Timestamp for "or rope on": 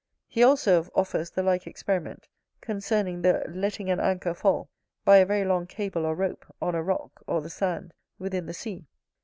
6.07-6.73